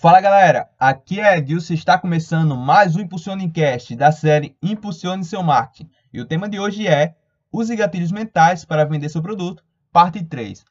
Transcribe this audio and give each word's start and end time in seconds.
Fala 0.00 0.20
galera, 0.20 0.68
aqui 0.78 1.18
é 1.18 1.38
Edilson 1.38 1.72
e 1.72 1.76
está 1.76 1.96
começando 1.96 2.54
mais 2.54 2.94
um 2.94 3.00
Impulsione 3.00 3.50
Cast 3.50 3.96
da 3.96 4.12
série 4.12 4.54
Impulsione 4.62 5.24
Seu 5.24 5.42
Marketing. 5.42 5.88
E 6.12 6.20
o 6.20 6.26
tema 6.26 6.46
de 6.46 6.60
hoje 6.60 6.86
é 6.86 7.14
Use 7.50 7.74
gatilhos 7.74 8.12
mentais 8.12 8.66
para 8.66 8.84
vender 8.84 9.08
seu 9.08 9.22
produto, 9.22 9.64
parte 9.90 10.22
3. 10.22 10.62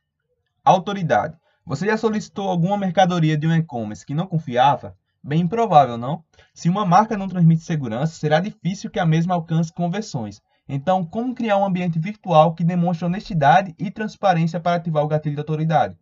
Autoridade. 0.64 1.36
Você 1.66 1.88
já 1.88 1.98
solicitou 1.98 2.48
alguma 2.48 2.78
mercadoria 2.78 3.36
de 3.36 3.48
um 3.48 3.56
e-commerce 3.56 4.06
que 4.06 4.14
não 4.14 4.28
confiava? 4.28 4.96
Bem 5.24 5.42
improvável, 5.42 5.98
não? 5.98 6.24
Se 6.54 6.70
uma 6.70 6.86
marca 6.86 7.18
não 7.18 7.28
transmite 7.28 7.64
segurança, 7.64 8.14
será 8.14 8.40
difícil 8.40 8.92
que 8.92 9.00
a 9.00 9.06
mesma 9.06 9.34
alcance 9.34 9.74
conversões. 9.74 10.42
Então, 10.70 11.04
como 11.04 11.34
criar 11.34 11.58
um 11.58 11.66
ambiente 11.66 11.98
virtual 11.98 12.54
que 12.54 12.64
demonstre 12.64 13.06
honestidade 13.06 13.74
e 13.80 13.90
transparência 13.90 14.60
para 14.60 14.76
ativar 14.76 15.04
o 15.04 15.08
gatilho 15.08 15.36
de 15.36 15.42
autoridade? 15.42 15.98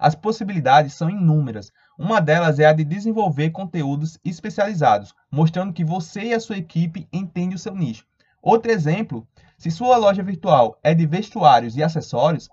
As 0.00 0.14
possibilidades 0.14 0.94
são 0.94 1.10
inúmeras. 1.10 1.70
Uma 1.98 2.22
delas 2.22 2.58
é 2.58 2.64
a 2.64 2.72
de 2.72 2.84
desenvolver 2.84 3.50
conteúdos 3.50 4.18
especializados, 4.24 5.14
mostrando 5.30 5.74
que 5.74 5.84
você 5.84 6.22
e 6.22 6.32
a 6.32 6.40
sua 6.40 6.56
equipe 6.56 7.06
entendem 7.12 7.54
o 7.54 7.58
seu 7.58 7.74
nicho. 7.74 8.06
Outro 8.40 8.72
exemplo, 8.72 9.28
se 9.58 9.70
sua 9.70 9.98
loja 9.98 10.22
virtual 10.22 10.78
é 10.82 10.94
de 10.94 11.06
vestuários 11.06 11.76
e 11.76 11.82
acessórios, 11.82 12.48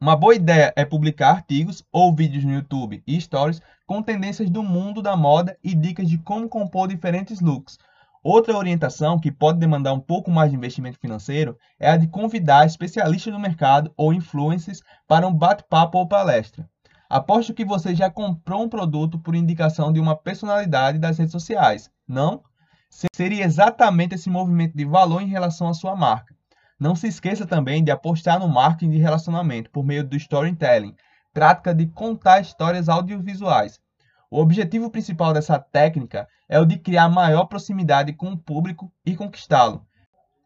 uma 0.00 0.14
boa 0.14 0.36
ideia 0.36 0.72
é 0.76 0.84
publicar 0.84 1.30
artigos 1.30 1.84
ou 1.90 2.14
vídeos 2.14 2.44
no 2.44 2.52
YouTube 2.52 3.02
e 3.04 3.20
stories 3.20 3.60
com 3.84 4.00
tendências 4.00 4.48
do 4.48 4.62
mundo 4.62 5.02
da 5.02 5.16
moda 5.16 5.58
e 5.62 5.74
dicas 5.74 6.08
de 6.08 6.18
como 6.18 6.48
compor 6.48 6.86
diferentes 6.86 7.40
looks. 7.40 7.78
Outra 8.22 8.56
orientação 8.56 9.18
que 9.18 9.32
pode 9.32 9.58
demandar 9.58 9.92
um 9.92 9.98
pouco 9.98 10.30
mais 10.30 10.52
de 10.52 10.56
investimento 10.56 11.00
financeiro 11.00 11.58
é 11.80 11.90
a 11.90 11.96
de 11.96 12.06
convidar 12.06 12.64
especialistas 12.64 13.32
do 13.32 13.40
mercado 13.40 13.92
ou 13.96 14.12
influencers 14.12 14.80
para 15.08 15.26
um 15.26 15.34
bate-papo 15.34 15.98
ou 15.98 16.06
palestra. 16.06 16.70
Aposto 17.12 17.52
que 17.52 17.62
você 17.62 17.94
já 17.94 18.08
comprou 18.08 18.62
um 18.62 18.70
produto 18.70 19.18
por 19.18 19.34
indicação 19.34 19.92
de 19.92 20.00
uma 20.00 20.16
personalidade 20.16 20.98
das 20.98 21.18
redes 21.18 21.32
sociais, 21.32 21.90
não? 22.08 22.42
Seria 23.14 23.44
exatamente 23.44 24.14
esse 24.14 24.30
movimento 24.30 24.74
de 24.74 24.86
valor 24.86 25.20
em 25.20 25.26
relação 25.26 25.68
à 25.68 25.74
sua 25.74 25.94
marca. 25.94 26.34
Não 26.80 26.96
se 26.96 27.06
esqueça 27.06 27.46
também 27.46 27.84
de 27.84 27.90
apostar 27.90 28.38
no 28.38 28.48
marketing 28.48 28.92
de 28.92 28.96
relacionamento 28.96 29.68
por 29.68 29.84
meio 29.84 30.02
do 30.02 30.16
storytelling, 30.16 30.96
prática 31.34 31.74
de 31.74 31.86
contar 31.86 32.40
histórias 32.40 32.88
audiovisuais. 32.88 33.78
O 34.30 34.40
objetivo 34.40 34.88
principal 34.88 35.34
dessa 35.34 35.58
técnica 35.58 36.26
é 36.48 36.58
o 36.58 36.64
de 36.64 36.78
criar 36.78 37.10
maior 37.10 37.44
proximidade 37.44 38.14
com 38.14 38.32
o 38.32 38.38
público 38.38 38.90
e 39.04 39.14
conquistá-lo. 39.14 39.86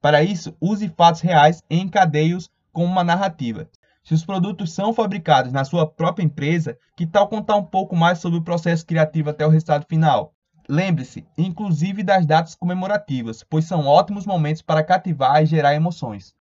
Para 0.03 0.25
isso, 0.25 0.56
use 0.61 0.89
fatos 0.89 1.20
reais 1.20 1.62
e 1.70 1.78
encadeie-os 1.78 2.50
com 2.72 2.84
uma 2.84 3.05
narrativa. 3.05 3.69
Se 4.07 4.15
os 4.15 4.25
produtos 4.25 4.73
são 4.73 4.95
fabricados 4.95 5.51
na 5.53 5.65
sua 5.65 5.85
própria 5.85 6.25
empresa, 6.25 6.79
que 6.97 7.05
tal 7.05 7.27
contar 7.27 7.57
um 7.57 7.65
pouco 7.65 7.97
mais 7.97 8.21
sobre 8.21 8.39
o 8.39 8.43
processo 8.45 8.87
criativo 8.87 9.31
até 9.31 9.45
o 9.45 9.51
resultado 9.51 9.85
final? 9.85 10.33
Lembre-se, 10.69 11.27
inclusive 11.37 12.05
das 12.05 12.25
datas 12.25 12.55
comemorativas, 12.55 13.43
pois 13.43 13.65
são 13.65 13.84
ótimos 13.84 14.25
momentos 14.25 14.62
para 14.62 14.84
cativar 14.84 15.43
e 15.43 15.47
gerar 15.47 15.75
emoções. 15.75 16.33